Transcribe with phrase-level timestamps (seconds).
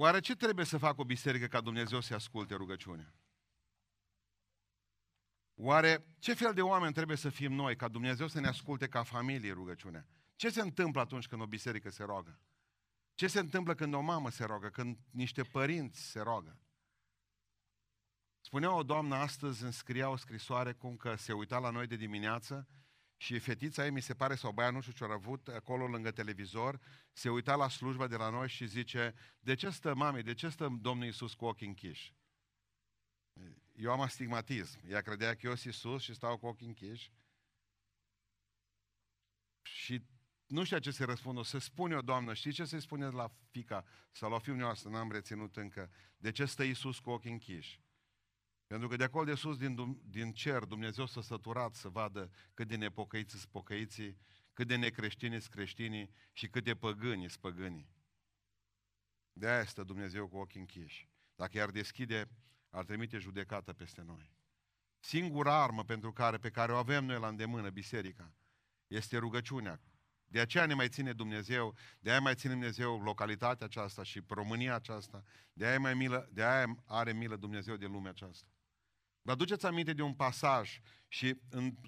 [0.00, 3.14] Oare ce trebuie să facă o biserică ca Dumnezeu să asculte rugăciunea?
[5.54, 9.02] Oare ce fel de oameni trebuie să fim noi ca Dumnezeu să ne asculte ca
[9.02, 10.06] familie rugăciunea?
[10.36, 12.40] Ce se întâmplă atunci când o biserică se roagă?
[13.14, 16.58] Ce se întâmplă când o mamă se roagă, când niște părinți se roagă?
[18.40, 21.96] Spunea o doamnă astăzi, îmi scria o scrisoare cum că se uita la noi de
[21.96, 22.68] dimineață
[23.20, 26.80] și fetița ei, mi se pare, sau băia, nu știu ce-a avut, acolo lângă televizor,
[27.12, 30.48] se uita la slujba de la noi și zice, de ce stă mami, de ce
[30.48, 32.14] stă Domnul Iisus cu ochii închiși?
[33.72, 34.80] Eu am astigmatism.
[34.88, 37.12] Ea credea că eu sunt Iisus și stau cu ochii închiși.
[39.62, 40.02] Și
[40.46, 41.38] nu știu ce să răspund.
[41.38, 44.90] O să spun eu, Doamnă, știi ce să-i spuneți la fica sau la fiul noastră,
[44.90, 45.90] n-am reținut încă.
[46.16, 47.80] De ce stă Iisus cu ochii închiși?
[48.70, 52.68] Pentru că de acolo de sus, din, din cer, Dumnezeu s-a săturat să vadă cât
[52.68, 54.18] de nepocăiți sunt pocăiții,
[54.52, 57.88] cât de necreștini sunt creștinii și cât de păgâni sunt păgânii.
[59.32, 61.08] De aia stă Dumnezeu cu ochii închiși.
[61.34, 62.28] Dacă i-ar deschide,
[62.70, 64.32] ar trimite judecată peste noi.
[64.98, 68.34] Singura armă pentru care, pe care o avem noi la îndemână, biserica,
[68.86, 69.80] este rugăciunea.
[70.26, 74.74] De aceea ne mai ține Dumnezeu, de aia mai ține Dumnezeu localitatea aceasta și România
[74.74, 78.48] aceasta, de aia, mai milă, de aia are milă Dumnezeu de lumea aceasta.
[79.30, 81.36] Vă aduceți aminte de un pasaj și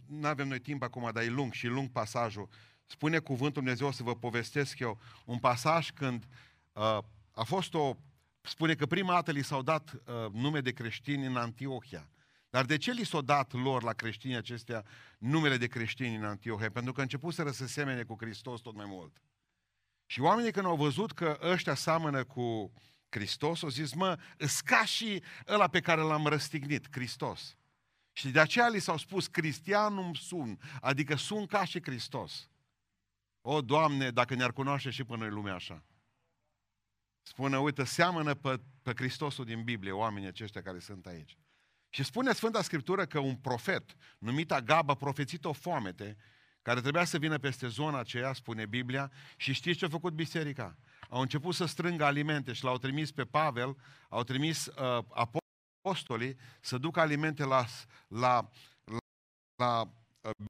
[0.07, 2.49] nu avem noi timp acum, dar e lung și lung pasajul.
[2.87, 6.25] Spune cuvântul Dumnezeu să vă povestesc eu un pasaj când
[6.73, 6.99] uh,
[7.33, 7.97] a fost o,
[8.41, 12.09] spune că prima dată li s-au dat uh, nume de creștini în Antiohia.
[12.51, 14.85] Dar de ce li s-au dat lor la creștinii acestea
[15.19, 16.71] numele de creștini în Antiohia?
[16.71, 19.23] Pentru că început să se semene cu Hristos tot mai mult.
[20.07, 22.73] Și oamenii când au văzut că ăștia seamănă cu
[23.13, 27.57] Hristos, au zis, mă, îți ca și ăla pe care l-am răstignit, Hristos.
[28.13, 32.49] Și de aceea li s-au spus, cristianum sun, adică sunt ca și Hristos.
[33.41, 35.85] O, Doamne, dacă ne-ar cunoaște și până în lumea așa.
[37.23, 41.39] Spune, uite, seamănă pe, pe Hristosul din Biblie, oamenii aceștia care sunt aici.
[41.89, 46.17] Și spune Sfânta Scriptură că un profet, numit Agaba, a profețit o foamete
[46.63, 50.77] care trebuia să vină peste zona aceea, spune Biblia, și știți ce a făcut biserica?
[51.09, 53.77] Au început să strângă alimente și l-au trimis pe Pavel,
[54.09, 55.05] au trimis uh,
[55.81, 57.65] apostolii să ducă alimente la,
[58.09, 58.51] la,
[58.85, 58.99] la,
[59.57, 59.81] la
[60.21, 60.47] uh,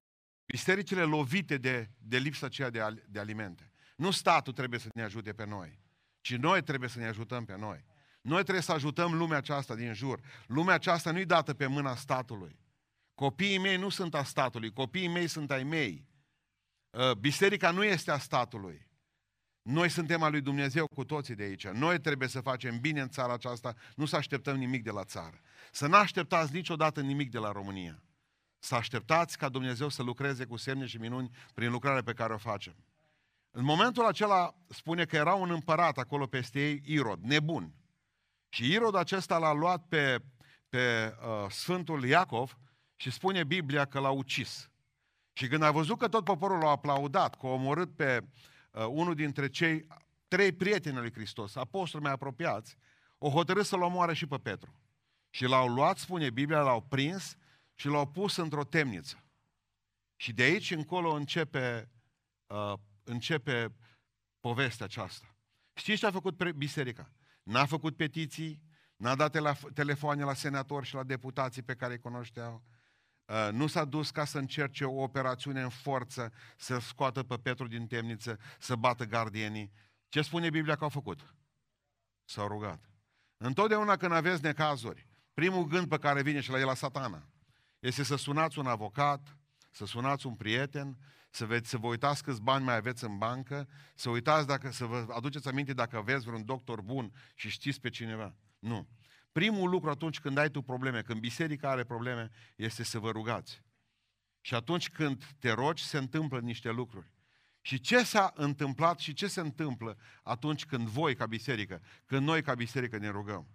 [0.47, 3.71] bisericile lovite de, de lipsa aceea de, de alimente.
[3.97, 5.79] Nu statul trebuie să ne ajute pe noi,
[6.21, 7.85] ci noi trebuie să ne ajutăm pe noi.
[8.21, 10.21] Noi trebuie să ajutăm lumea aceasta din jur.
[10.47, 12.59] Lumea aceasta nu-i dată pe mâna statului.
[13.15, 16.07] Copiii mei nu sunt a statului, copiii mei sunt ai mei.
[16.91, 18.91] Uh, biserica nu este a statului.
[19.63, 21.67] Noi suntem a lui Dumnezeu cu toții de aici.
[21.69, 25.41] Noi trebuie să facem bine în țara aceasta, nu să așteptăm nimic de la țară.
[25.73, 28.03] Să nu așteptați niciodată nimic de la România.
[28.59, 32.39] Să așteptați ca Dumnezeu să lucreze cu semne și minuni prin lucrarea pe care o
[32.39, 32.75] facem.
[33.51, 37.75] În momentul acela spune că era un împărat acolo peste ei, Irod, nebun.
[38.49, 40.23] Și Irod acesta l-a luat pe,
[40.69, 42.59] pe uh, Sfântul Iacov
[43.03, 44.71] și spune Biblia că l-a ucis.
[45.33, 48.25] Și când a văzut că tot poporul l-a aplaudat, că a omorât pe
[48.71, 49.87] uh, unul dintre cei
[50.29, 52.77] trei prieteni al lui Hristos, apostoli mai apropiați,
[53.19, 54.75] o hotărât să-l omoare și pe Petru.
[55.31, 57.37] Și l-au luat, spune Biblia, l-au prins
[57.75, 59.25] și l-au pus într-o temniță.
[60.17, 61.91] Și de aici încolo începe,
[62.47, 62.73] uh,
[63.05, 63.75] începe
[64.41, 65.37] povestea aceasta.
[65.75, 67.13] Știți ce a făcut biserica?
[67.43, 68.63] N-a făcut petiții,
[68.97, 69.37] n-a dat
[69.75, 72.72] telefoane la senatori și la deputații pe care îi cunoșteau, uh,
[73.51, 77.87] nu s-a dus ca să încerce o operațiune în forță, să scoată pe Petru din
[77.87, 79.73] temniță, să bată gardienii.
[80.09, 81.35] Ce spune Biblia că au făcut?
[82.25, 82.91] S-au rugat.
[83.37, 87.29] Întotdeauna când aveți necazuri, primul gând pe care vine și la el la satana
[87.79, 89.37] este să sunați un avocat,
[89.71, 90.99] să sunați un prieten,
[91.31, 94.85] să, veți, să vă uitați câți bani mai aveți în bancă, să uitați dacă, să
[94.85, 98.35] vă aduceți aminte dacă aveți vreun doctor bun și știți pe cineva.
[98.59, 98.89] Nu.
[99.33, 103.63] Primul lucru atunci când ai tu probleme, când biserica are probleme, este să vă rugați.
[104.41, 107.11] Și atunci când te rogi, se întâmplă niște lucruri.
[107.61, 112.43] Și ce s-a întâmplat și ce se întâmplă atunci când voi ca biserică, când noi
[112.43, 113.49] ca biserică ne rugăm?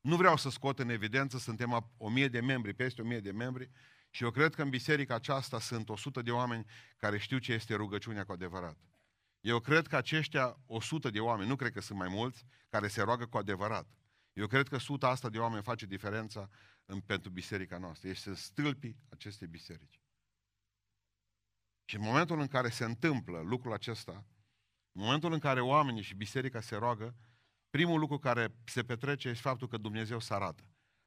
[0.00, 3.32] Nu vreau să scot în evidență, suntem o mie de membri, peste o mie de
[3.32, 3.70] membri,
[4.10, 6.64] și eu cred că în biserica aceasta sunt 100 de oameni
[6.96, 8.76] care știu ce este rugăciunea cu adevărat.
[9.40, 13.02] Eu cred că aceștia 100 de oameni, nu cred că sunt mai mulți, care se
[13.02, 13.86] roagă cu adevărat.
[14.38, 16.48] Eu cred că suta asta de oameni face diferența
[16.84, 18.08] în, pentru biserica noastră.
[18.08, 20.00] Este stâlpii acestei biserici.
[21.84, 24.24] Și în momentul în care se întâmplă lucrul acesta,
[24.92, 27.14] în momentul în care oamenii și biserica se roagă,
[27.70, 30.62] primul lucru care se petrece este faptul că Dumnezeu se arată.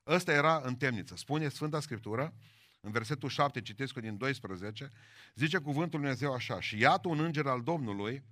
[0.08, 1.16] Ăsta era în temniță.
[1.16, 2.34] Spune Sfânta Scriptură,
[2.82, 4.90] în versetul 7, citesc din 12,
[5.36, 8.24] zice cuvântul Dumnezeu așa, și iată un înger al Domnului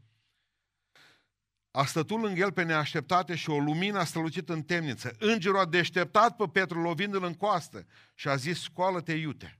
[1.71, 5.15] a stătut lângă el pe neașteptate și o lumină a strălucit în temniță.
[5.19, 7.85] Îngerul a deșteptat pe Petru lovindu-l în coastă
[8.15, 9.59] și a zis, scoală-te iute.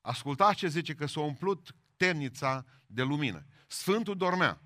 [0.00, 3.46] Ascultați ce zice, că s-a umplut temnița de lumină.
[3.66, 4.60] Sfântul dormea.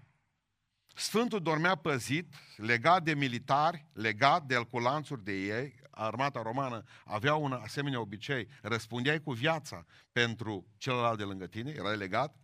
[0.94, 6.82] Sfântul dormea păzit, legat de militari, legat de el cu lanțuri de ei, armata romană
[7.04, 12.36] avea un asemenea obicei, răspundeai cu viața pentru celălalt de lângă tine, era legat,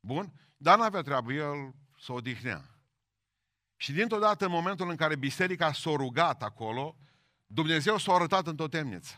[0.00, 2.77] bun, dar nu avea treabă, el s-o odihnea.
[3.80, 6.96] Și dintr-o dată, în momentul în care biserica s-a rugat acolo,
[7.46, 9.14] Dumnezeu s-a arătat în tot temniță.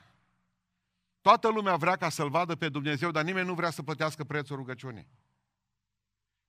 [1.20, 4.56] Toată lumea vrea ca să-L vadă pe Dumnezeu, dar nimeni nu vrea să plătească prețul
[4.56, 5.08] rugăciunii.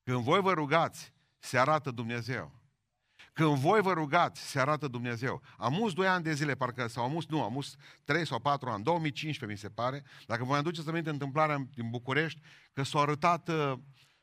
[0.03, 2.61] Când voi vă rugați, se arată Dumnezeu.
[3.33, 5.41] Când voi vă rugați, se arată Dumnezeu.
[5.57, 8.39] Am mus doi ani de zile, parcă, sau am mus, nu, am mus trei sau
[8.39, 12.41] patru ani, 2015 mi se pare, dacă vă aduceți aminte întâmplarea din București,
[12.73, 13.73] că s-a arătat, uh,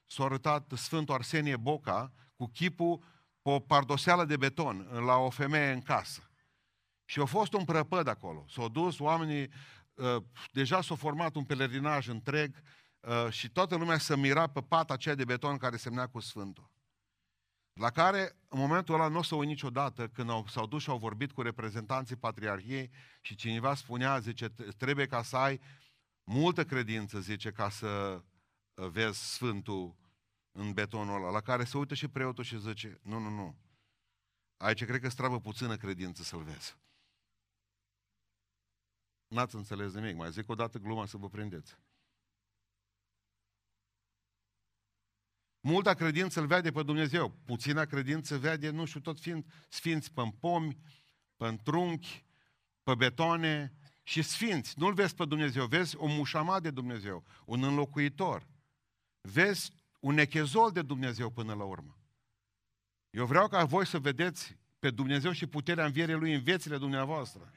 [0.07, 3.03] s-a arătat Sfântul Arsenie Boca cu chipul
[3.49, 6.31] pe o pardoseală de beton la o femeie în casă.
[7.05, 8.45] Și a fost un prăpăd acolo.
[8.49, 9.51] S-au dus oamenii,
[9.95, 10.23] uh,
[10.53, 12.63] deja s-a format un pelerinaj întreg
[13.01, 16.71] uh, și toată lumea se mira pe pata aceea de beton care semnea cu Sfântul.
[17.73, 20.91] La care, în momentul ăla, nu o să o niciodată, când au, s-au dus și
[20.91, 22.91] au vorbit cu reprezentanții Patriarhiei
[23.21, 25.61] și cineva spunea, zice, trebuie ca să ai
[26.25, 28.23] multă credință, zice, ca să
[28.75, 29.97] uh, vezi Sfântul
[30.53, 33.57] în betonul ăla, la care se uită și preotul și zice, nu, nu, nu,
[34.57, 36.77] aici cred că stravă puțină credință să-l vezi.
[39.29, 41.79] N-ați înțeles nimic, mai zic o dată gluma să vă prindeți.
[45.61, 50.23] Multa credință îl vede pe Dumnezeu, puțina credință vede, nu știu, tot fiind sfinți pe
[50.41, 50.79] pomi,
[51.37, 52.25] pe trunchi,
[52.83, 53.73] pe betoane
[54.03, 54.79] și sfinți.
[54.79, 58.47] Nu-L vezi pe Dumnezeu, vezi o mușama de Dumnezeu, un înlocuitor.
[59.21, 61.99] Vezi un nechezol de Dumnezeu până la urmă.
[63.11, 67.51] Eu vreau ca voi să vedeți pe Dumnezeu și puterea învierii Lui în viețile dumneavoastră.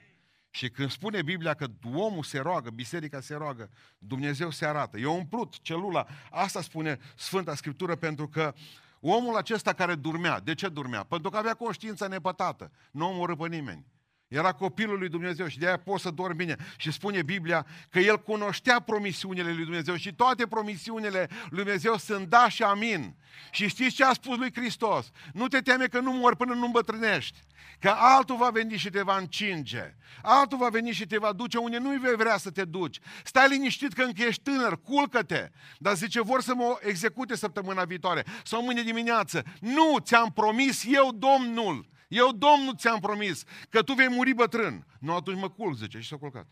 [0.50, 4.98] Și când spune Biblia că omul se roagă, biserica se roagă, Dumnezeu se arată.
[4.98, 6.08] E umplut celula.
[6.32, 8.54] Asta spune Sfânta Scriptură pentru că
[9.00, 11.04] omul acesta care dormea, de ce dormea?
[11.04, 12.72] Pentru că avea conștiința nepătată.
[12.92, 13.86] Nu omorâ pe nimeni.
[14.32, 16.56] Era copilul lui Dumnezeu și de aia poți să dormi bine.
[16.78, 22.28] Și spune Biblia că el cunoștea promisiunile lui Dumnezeu și toate promisiunile lui Dumnezeu sunt
[22.28, 23.16] da și amin.
[23.52, 25.12] Și știți ce a spus lui Hristos?
[25.34, 27.40] Nu te teme că nu mori până nu îmbătrânești.
[27.80, 29.96] Că altul va veni și te va încinge.
[30.22, 33.00] Altul va veni și te va duce unde nu vei vrea să te duci.
[33.24, 35.50] Stai liniștit că încă ești tânăr, culcă-te.
[35.78, 39.44] Dar zice, vor să mă execute săptămâna viitoare sau mâine dimineață.
[39.60, 41.90] Nu, ți-am promis eu Domnul.
[42.12, 44.86] Eu, Domnul, ți-am promis că tu vei muri bătrân.
[45.00, 46.48] Nu, atunci mă culc, zice, și s-a culcat.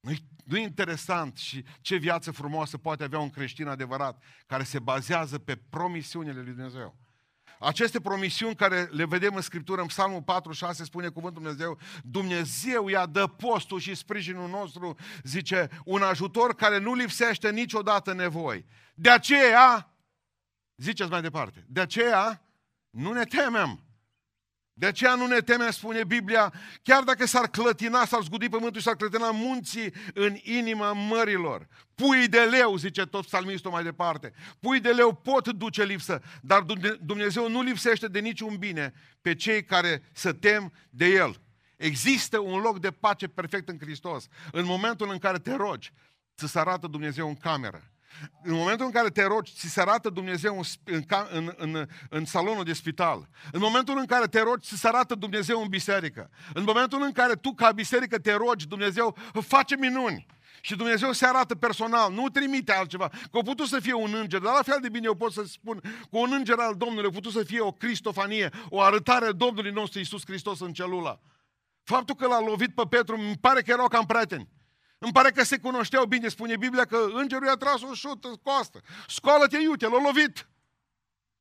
[0.00, 0.12] Nu
[0.48, 5.56] nu interesant și ce viață frumoasă poate avea un creștin adevărat care se bazează pe
[5.56, 6.96] promisiunile lui Dumnezeu.
[7.58, 12.88] Aceste promisiuni care le vedem în Scriptură, în Psalmul 4, 6, spune cuvântul Dumnezeu, Dumnezeu
[12.88, 18.64] i-a dă postul și sprijinul nostru, zice, un ajutor care nu lipsește niciodată nevoi.
[18.94, 19.94] De aceea,
[20.76, 22.47] ziceți mai departe, de aceea
[22.98, 23.82] nu ne temem.
[24.72, 26.52] De aceea nu ne temem, spune Biblia,
[26.82, 31.66] chiar dacă s-ar clătina, s-ar zgudi pământul și s-ar clătina munții în inima mărilor.
[31.94, 36.62] Pui de leu, zice tot psalmistul mai departe, pui de leu pot duce lipsă, dar
[37.00, 41.40] Dumnezeu nu lipsește de niciun bine pe cei care să tem de El.
[41.76, 44.28] Există un loc de pace perfect în Hristos.
[44.52, 45.92] În momentul în care te rogi,
[46.36, 47.92] ți se arată Dumnezeu în cameră.
[48.42, 52.64] În momentul în care te rogi, ți se arată Dumnezeu în, în, în, în salonul
[52.64, 53.28] de spital.
[53.52, 56.30] În momentul în care te rogi, ți se arată Dumnezeu în biserică.
[56.54, 60.26] În momentul în care tu, ca biserică, te rogi, Dumnezeu face minuni.
[60.60, 63.08] Și Dumnezeu se arată personal, nu trimite altceva.
[63.08, 65.44] Că a putut să fie un înger, dar la fel de bine eu pot să
[65.46, 69.70] spun că un înger al Domnului a putut să fie o cristofanie, o arătare Domnului
[69.70, 71.20] nostru Iisus Hristos în celula.
[71.84, 74.48] Faptul că l-a lovit pe Petru, îmi pare că erau cam prieteni.
[74.98, 78.34] Îmi pare că se cunoșteau bine, spune Biblia, că îngerul i-a tras un șut în
[78.34, 78.80] coastă.
[79.06, 80.48] Scoală-te iute, l-a lovit.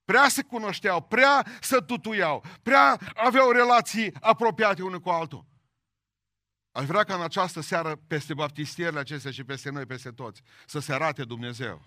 [0.05, 5.45] Prea se cunoșteau, prea se tutuiau, prea aveau relații apropiate unul cu altul.
[6.71, 10.79] Aș vrea ca în această seară, peste baptistierile acestea și peste noi, peste toți, să
[10.79, 11.81] se arate Dumnezeu.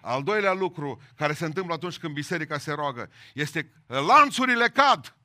[0.00, 5.16] Al doilea lucru care se întâmplă atunci când biserica se roagă este lanțurile cad.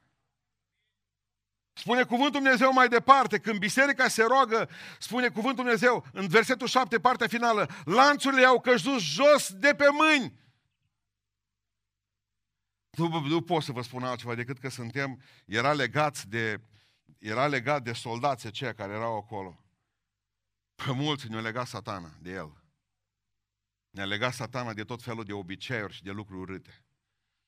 [1.77, 4.69] Spune cuvântul Dumnezeu mai departe, când biserica se roagă,
[4.99, 10.33] spune cuvântul Dumnezeu, în versetul 7, partea finală, lanțurile au căzut jos de pe mâini.
[12.89, 16.61] Nu, nu pot să vă spun altceva decât că suntem, era legați de,
[17.17, 19.63] era legat de soldații aceia care erau acolo.
[20.75, 22.63] Pe mulți ne-a legat satana de el.
[23.89, 26.86] Ne-a legat satana de tot felul de obiceiuri și de lucruri urâte.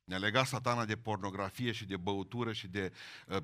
[0.10, 2.92] Ne-a legat satana de pornografie și de băutură și de,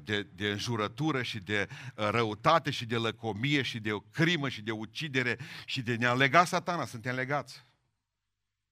[0.04, 5.38] de, de înjurătură și de răutate și de lăcomie și de crimă și de ucidere
[5.66, 7.66] și de ne-a legat satana, suntem legați.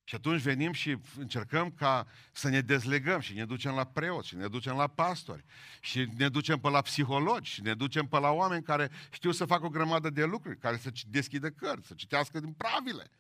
[0.04, 4.36] Și atunci venim și încercăm ca să ne dezlegăm și ne ducem la preoți și
[4.36, 5.46] ne ducem la pastori
[5.80, 9.46] și ne ducem pe la psihologi și ne ducem pe la oameni care știu să
[9.46, 13.12] facă o grămadă de lucruri, care să deschidă cărți, să citească din pravile.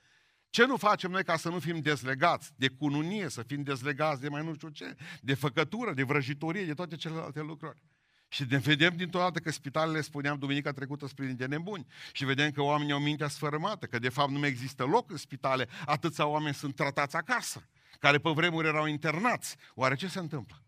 [0.53, 4.29] Ce nu facem noi ca să nu fim dezlegați de cununie, să fim dezlegați de
[4.29, 7.81] mai nu știu ce, de făcătură, de vrăjitorie, de toate celelalte lucruri?
[8.27, 11.85] Și ne vedem dintr-o dată că spitalele, spuneam duminica trecută, sunt pline de nebuni.
[12.11, 15.17] Și vedem că oamenii au mintea sfărâmată, că de fapt nu mai există loc în
[15.17, 17.69] spitale, atâția oameni sunt tratați acasă,
[17.99, 19.55] care pe vremuri erau internați.
[19.75, 20.63] Oare ce se întâmplă?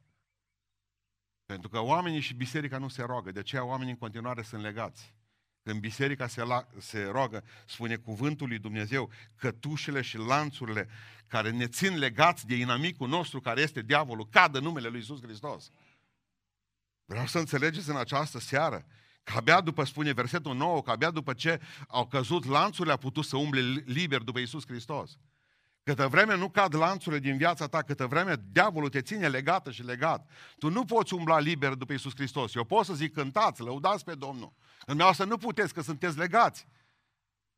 [1.46, 5.14] Pentru că oamenii și biserica nu se roagă, de aceea oamenii în continuare sunt legați.
[5.66, 10.90] Când biserica se, la, se roagă, spune cuvântul lui Dumnezeu, cătușele și lanțurile
[11.28, 15.72] care ne țin legați de inamicul nostru, care este diavolul, cadă numele lui Iisus Hristos.
[17.06, 18.86] Vreau să înțelegeți în această seară
[19.24, 23.26] că abia după, spune versetul 9, că abia după ce au căzut lanțurile a putut
[23.26, 25.18] să umble liber după Iisus Hristos.
[25.84, 29.84] Câtă vreme nu cad lanțurile din viața ta, câtă vreme diavolul te ține legată și
[29.84, 32.56] legat, tu nu poți umbla liber după Iisus Hristos.
[32.56, 34.54] Eu pot să zic cântați, lăudați pe Domnul.
[34.86, 36.68] În mea să nu puteți, că sunteți legați.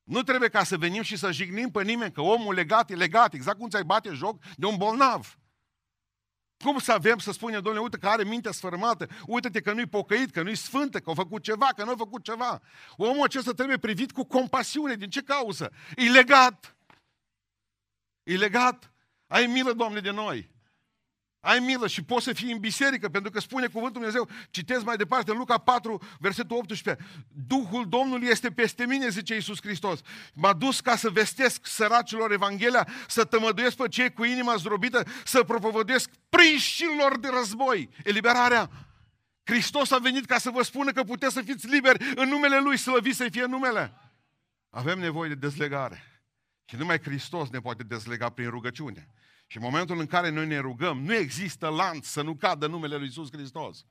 [0.04, 3.34] Nu trebuie ca să venim și să jignim pe nimeni, că omul legat e legat,
[3.34, 5.38] exact cum ți-ai bate joc de un bolnav.
[6.64, 10.32] Cum să avem să spunem, domnule, uite că are mintea sfărmată, uite-te că nu-i pocăit,
[10.32, 12.62] că nu-i sfântă, că a făcut ceva, că nu a făcut ceva.
[12.96, 14.96] Omul acesta trebuie privit cu compasiune.
[14.96, 15.72] Din ce cauză?
[15.96, 16.76] E legat.
[18.24, 18.92] E legat.
[19.28, 20.50] Ai milă, Doamne, de noi.
[21.48, 24.96] Ai milă și poți să fii în biserică, pentru că spune cuvântul Dumnezeu, citesc mai
[24.96, 27.06] departe în Luca 4, versetul 18.
[27.48, 30.00] Duhul Domnului este peste mine, zice Iisus Hristos.
[30.34, 35.44] M-a dus ca să vestesc săracilor Evanghelia, să tămăduiesc pe cei cu inima zdrobită, să
[35.44, 37.90] propovădesc prinșilor de război.
[38.04, 38.70] Eliberarea.
[39.44, 42.78] Hristos a venit ca să vă spună că puteți să fiți liberi în numele Lui,
[42.78, 43.94] slăviți să fie numele.
[44.70, 46.22] Avem nevoie de dezlegare.
[46.66, 49.08] Și numai Hristos ne poate dezlega prin rugăciune.
[49.48, 52.96] Și în momentul în care noi ne rugăm, nu există lanț să nu cadă numele
[52.96, 53.86] Lui Iisus Hristos.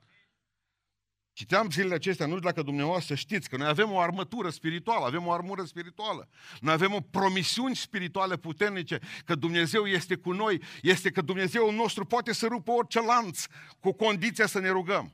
[1.33, 5.27] Citeam zilele acestea, nu știu dacă dumneavoastră știți, că noi avem o armătură spirituală, avem
[5.27, 6.29] o armură spirituală.
[6.59, 12.05] Noi avem o promisiuni spirituale puternice, că Dumnezeu este cu noi, este că Dumnezeu nostru
[12.05, 13.43] poate să rupă orice lanț,
[13.79, 15.13] cu condiția să ne rugăm.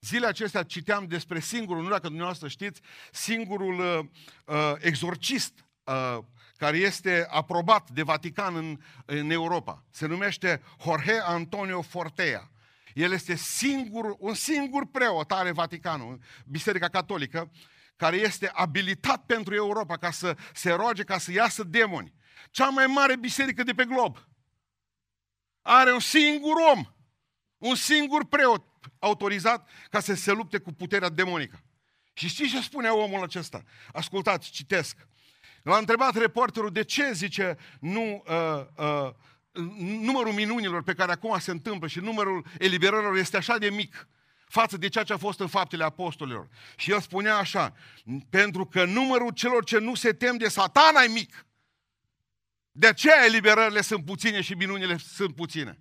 [0.00, 2.80] Zilele acestea citeam despre singurul, nu dacă dumneavoastră știți,
[3.12, 3.98] singurul uh,
[4.44, 6.18] uh exorcist uh,
[6.60, 9.84] care este aprobat de Vatican în, în Europa.
[9.90, 12.50] Se numește Jorge Antonio Fortea.
[12.94, 17.50] El este singur, un singur preot are Vaticanul, Biserica Catolică,
[17.96, 22.14] care este abilitat pentru Europa ca să se roage, ca să iasă demoni.
[22.50, 24.28] Cea mai mare biserică de pe glob.
[25.62, 26.84] Are un singur om,
[27.58, 28.64] un singur preot
[28.98, 31.64] autorizat ca să se lupte cu puterea demonică.
[32.12, 33.62] Și știți ce spune omul acesta?
[33.92, 35.08] Ascultați, citesc.
[35.62, 39.10] L-a întrebat reporterul de ce, zice, nu, uh, uh,
[40.00, 44.08] numărul minunilor pe care acum se întâmplă și numărul eliberărilor este așa de mic
[44.50, 46.48] față de ceea ce a fost în faptele apostolilor.
[46.76, 47.74] Și el spunea așa,
[48.30, 51.46] pentru că numărul celor ce nu se tem de satana e mic.
[52.72, 55.78] De aceea eliberările sunt puține și minunile sunt puține.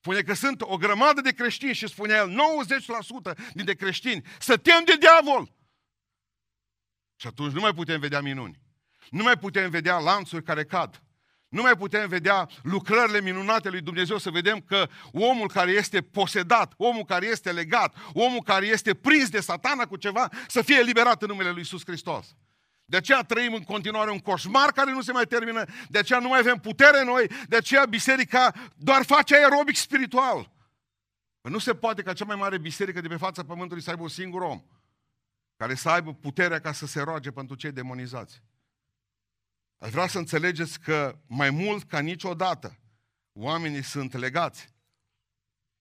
[0.00, 2.30] Spune că sunt o grămadă de creștini și spunea el,
[3.32, 5.52] 90% dintre creștini se tem de diavol.
[7.16, 8.63] Și atunci nu mai putem vedea minuni.
[9.10, 11.02] Nu mai putem vedea lanțuri care cad.
[11.48, 16.72] Nu mai putem vedea lucrările minunate lui Dumnezeu, să vedem că omul care este posedat,
[16.76, 21.22] omul care este legat, omul care este prins de satana cu ceva, să fie eliberat
[21.22, 22.36] în numele lui Iisus Hristos.
[22.84, 26.28] De aceea trăim în continuare un coșmar care nu se mai termină, de aceea nu
[26.28, 30.50] mai avem putere noi, de aceea biserica doar face aerobic spiritual.
[31.40, 34.08] Nu se poate ca cea mai mare biserică de pe fața pământului să aibă un
[34.08, 34.62] singur om
[35.56, 38.42] care să aibă puterea ca să se roage pentru cei demonizați.
[39.84, 42.78] Aș vrea să înțelegeți că mai mult ca niciodată
[43.32, 44.73] oamenii sunt legați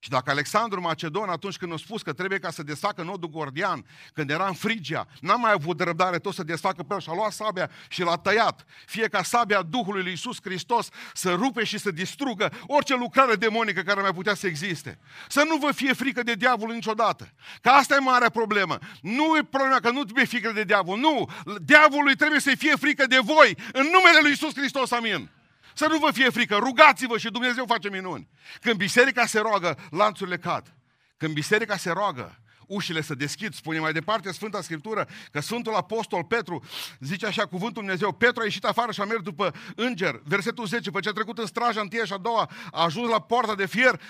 [0.03, 3.85] și dacă Alexandru Macedon, atunci când a spus că trebuie ca să desfacă nodul gordian,
[4.13, 7.13] când era în Frigia, n-a mai avut răbdare tot să desfacă pe el și a
[7.13, 8.65] luat sabia și l-a tăiat.
[8.85, 13.81] Fie ca sabia Duhului lui Iisus Hristos să rupe și să distrugă orice lucrare demonică
[13.81, 14.99] care mai putea să existe.
[15.27, 17.33] Să nu vă fie frică de diavol niciodată.
[17.61, 18.77] Că asta e marea problemă.
[19.01, 20.99] Nu e problema că nu trebuie frică de diavol.
[20.99, 21.29] Nu!
[21.61, 23.57] Diavolului trebuie să fie frică de voi.
[23.73, 25.29] În numele lui Iisus Hristos, amin.
[25.73, 28.29] Să nu vă fie frică, rugați-vă și Dumnezeu face minuni.
[28.61, 30.73] Când biserica se roagă, lanțurile cad.
[31.17, 32.37] Când biserica se roagă,
[32.67, 33.53] ușile se deschid.
[33.53, 36.63] Spune mai departe Sfânta Scriptură că Sfântul Apostol Petru
[36.99, 38.11] zice așa cuvântul Dumnezeu.
[38.11, 40.21] Petru a ieșit afară și a mers după înger.
[40.23, 43.21] Versetul 10, pe ce a trecut în straja întâia și a doua, a ajuns la
[43.21, 44.01] poarta de fier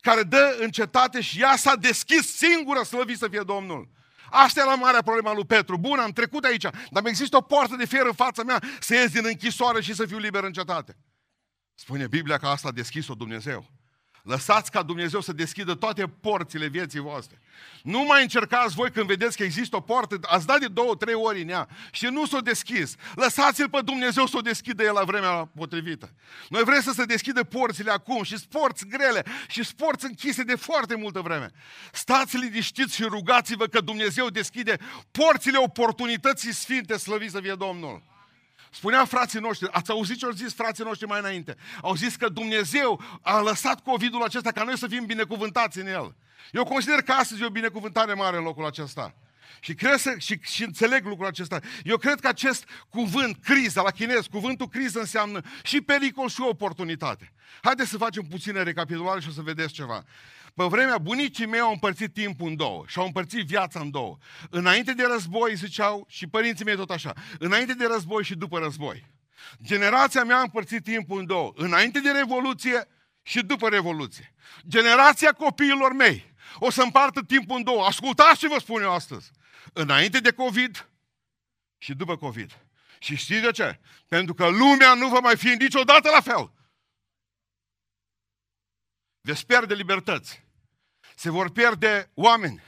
[0.00, 3.88] care dă în cetate și ea s-a deschis singură, slăvit să fie Domnul.
[4.30, 5.78] Asta e la marea problema lui Petru.
[5.78, 9.10] Bun, am trecut aici, dar există o poartă de fier în fața mea să ies
[9.10, 10.96] din închisoare și să fiu liber în cetate.
[11.74, 13.70] Spune Biblia că asta a deschis-o Dumnezeu.
[14.22, 17.40] Lăsați ca Dumnezeu să deschidă toate porțile vieții voastre.
[17.82, 21.14] Nu mai încercați voi când vedeți că există o poartă, ați dat de două, trei
[21.14, 22.94] ori în ea și nu s-o deschis.
[23.14, 26.14] Lăsați-l pe Dumnezeu să o deschidă el la vremea potrivită.
[26.48, 30.94] Noi vrem să se deschidă porțile acum și sporți grele și sporți închise de foarte
[30.94, 31.50] multă vreme.
[31.92, 34.78] Stați liniștiți și rugați-vă că Dumnezeu deschide
[35.10, 38.11] porțile oportunității sfinte, slăviți să fie Domnul.
[38.72, 41.56] Spunea frații noștri, ați auzit ce au zis frații noștri mai înainte?
[41.82, 46.14] Au zis că Dumnezeu a lăsat COVID-ul acesta ca noi să fim binecuvântați în el.
[46.52, 49.14] Eu consider că astăzi e o binecuvântare mare în locul acesta.
[49.60, 51.60] Și, cred să, și, și înțeleg lucrul acesta.
[51.84, 57.32] Eu cred că acest cuvânt, criză, la chinez, cuvântul criză înseamnă și pericol și oportunitate.
[57.62, 60.04] Haideți să facem puțină recapitulare și o să vedeți ceva.
[60.54, 64.16] Pe vremea bunicii mei au împărțit timpul în două și au împărțit viața în două.
[64.50, 69.10] Înainte de război, ziceau, și părinții mei tot așa, înainte de război și după război.
[69.62, 71.52] Generația mea a împărțit timpul în două.
[71.56, 72.88] Înainte de Revoluție
[73.22, 74.34] și după Revoluție.
[74.68, 77.84] Generația copiilor mei o să împartă timpul în două.
[77.84, 79.30] Ascultați ce vă spun eu astăzi.
[79.72, 80.88] Înainte de COVID
[81.78, 82.58] și după COVID.
[82.98, 83.80] Și știți de ce?
[84.08, 86.52] Pentru că lumea nu va mai fi niciodată la fel.
[89.20, 90.44] Veți pierde libertăți.
[91.16, 92.62] Se vor pierde oameni.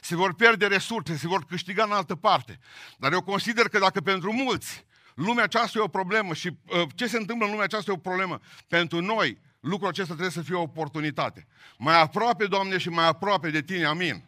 [0.00, 2.58] Se vor pierde resurse, se vor câștiga în altă parte.
[2.98, 7.06] Dar eu consider că dacă pentru mulți lumea aceasta e o problemă și uh, ce
[7.06, 10.54] se întâmplă în lumea aceasta e o problemă, pentru noi lucrul acesta trebuie să fie
[10.54, 11.46] o oportunitate.
[11.78, 14.27] Mai aproape, Doamne, și mai aproape de Tine, amin.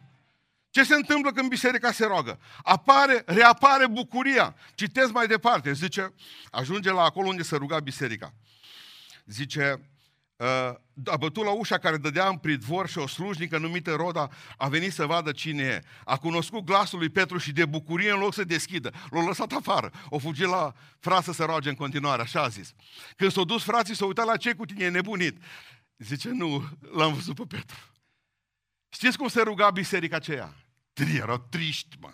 [0.71, 2.39] Ce se întâmplă când biserica se roagă?
[2.63, 4.55] Apare, reapare bucuria.
[4.75, 6.13] Citesc mai departe, zice,
[6.51, 8.33] ajunge la acolo unde se ruga biserica.
[9.25, 9.81] Zice,
[11.05, 14.93] a bătut la ușa care dădea în pridvor și o slujnică numită Roda a venit
[14.93, 15.81] să vadă cine e.
[16.03, 18.91] A cunoscut glasul lui Petru și de bucurie în loc să deschidă.
[19.09, 19.91] L-a lăsat afară.
[20.09, 22.73] O fugit la frate să roage în continuare, așa a zis.
[23.15, 25.37] Când s-au dus frații, s-au uitat la ce cu tine, e nebunit.
[25.97, 27.90] Zice, nu, l-am văzut pe Petru.
[28.93, 30.55] Știți cum se ruga biserica aceea?
[30.93, 32.13] Tri, erau triști, mă.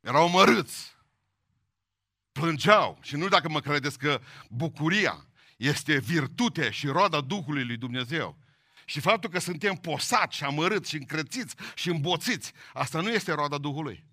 [0.00, 0.96] Erau mărâți.
[2.32, 2.98] Plângeau.
[3.02, 8.38] Și nu dacă mă credeți că bucuria este virtute și roada Duhului lui Dumnezeu.
[8.84, 13.58] Și faptul că suntem posați și amărâți și încrățiți și îmboțiți, asta nu este roada
[13.58, 14.04] Duhului.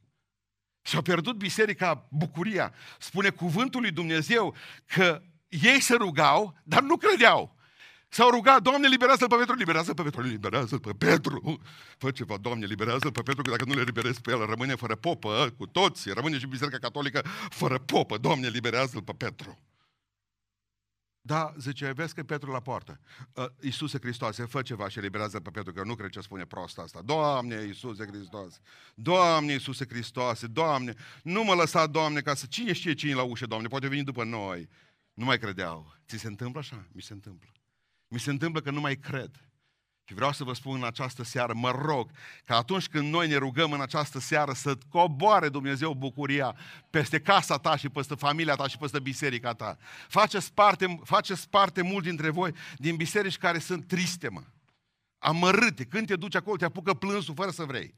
[0.82, 2.73] Și-a pierdut biserica bucuria.
[2.99, 7.56] Spune cuvântul lui Dumnezeu că ei se rugau, dar nu credeau.
[8.13, 11.62] S-au rugat, Doamne, liberează-l pe Petru, liberează-l pe Petru, liberează-l pe Petru.
[11.97, 14.95] Fă ceva, Doamne, liberează-l pe Petru, că dacă nu le liberezi pe el, rămâne fără
[14.95, 18.17] popă, cu toți, rămâne și Biserica Catolică fără popă.
[18.17, 19.60] Doamne, liberează-l pe Petru.
[21.21, 22.99] Da, zice, vezi că Petru la poartă.
[23.34, 26.78] Uh, Iisuse Hristoase, fă ceva și eliberează pe Petru, că nu cred ce spune prost
[26.78, 27.02] asta.
[27.02, 28.60] Doamne, Iisuse Hristos,
[28.95, 32.45] Doamne, Iisuse Hristoase, Doamne, nu mă lăsa, Doamne, ca să...
[32.45, 34.69] Cine știe cine la ușă, Doamne, poate veni după noi.
[35.13, 35.95] Nu mai credeau.
[36.08, 36.86] Ți se întâmplă așa?
[36.91, 37.49] Mi se întâmplă.
[38.13, 39.32] Mi se întâmplă că nu mai cred.
[40.04, 42.12] Și vreau să vă spun în această seară, mă rog,
[42.45, 46.56] că atunci când noi ne rugăm în această seară să coboare Dumnezeu bucuria
[46.89, 49.78] peste casa ta și peste familia ta și peste biserica ta.
[50.08, 54.43] Faceți parte, faceți parte mult dintre voi din biserici care sunt triste, mă.
[55.17, 55.86] Amărâte.
[55.86, 57.95] Când te duci acolo, te apucă plânsul fără să vrei.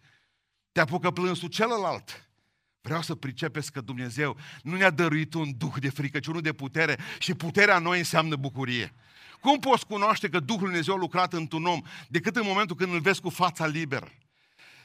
[0.71, 2.29] Te apucă plânsul celălalt.
[2.81, 6.53] Vreau să pricepeți că Dumnezeu nu ne-a dăruit un duh de frică, ci unul de
[6.53, 8.93] putere și puterea noi înseamnă bucurie.
[9.45, 12.99] Cum poți cunoaște că Duhul Dumnezeu a lucrat într-un om decât în momentul când îl
[12.99, 14.11] vezi cu fața liberă?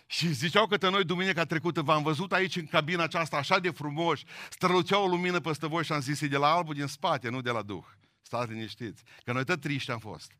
[0.07, 4.25] Și ziceau că noi duminica trecută v-am văzut aici în cabina aceasta așa de frumoși,
[4.51, 7.41] strălucea o lumină peste voi și am zis, e de la albul din spate, nu
[7.41, 7.85] de la Duh.
[8.23, 10.33] Stați liniștiți, că noi tot triști am fost.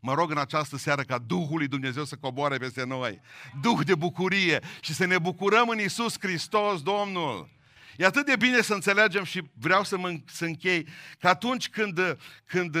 [0.00, 3.20] Mă rog în această seară ca Duhul lui Dumnezeu să coboare peste noi.
[3.60, 7.48] Duh de bucurie și să ne bucurăm în Isus Hristos, Domnul.
[7.96, 10.86] E atât de bine să înțelegem și vreau să, mă, să închei
[11.18, 12.76] că atunci când, când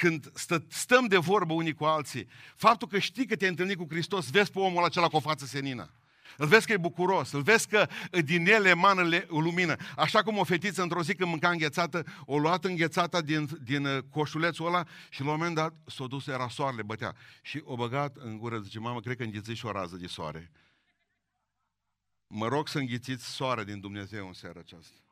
[0.00, 3.86] când stă, stăm de vorbă unii cu alții, faptul că știi că te-ai întâlnit cu
[3.88, 5.90] Hristos, vezi pe omul acela cu o față senină.
[6.36, 7.88] Îl vezi că e bucuros, îl vezi că
[8.24, 9.76] din el emană lumină.
[9.96, 13.98] Așa cum o fetiță într-o zi când mânca înghețată, o luat înghețata din, din uh,
[14.10, 17.14] coșulețul ăla și la un moment dat s-o dus, era soarele, bătea.
[17.42, 20.50] Și o băgat în gură, zice, mamă, cred că înghițiți și o rază de soare.
[22.26, 25.03] Mă rog să înghițiți soare din Dumnezeu în seara aceasta.